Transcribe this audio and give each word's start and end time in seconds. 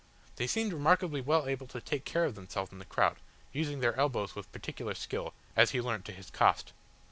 They 0.37 0.47
seemed 0.47 0.73
remarkably 0.73 1.21
well 1.21 1.47
able 1.47 1.67
to 1.67 1.79
take 1.79 2.05
care 2.05 2.25
of 2.25 2.33
themselves 2.33 2.71
in 2.71 2.79
the 2.79 2.85
crowd, 2.85 3.17
using 3.53 3.81
their 3.81 3.95
elbows 3.99 4.33
with 4.33 4.51
particular 4.51 4.95
skill, 4.95 5.35
as 5.55 5.69
he 5.77 5.79
learnt 5.79 6.05
to 6.05 6.11
his 6.11 6.31
cost. 6.31 6.73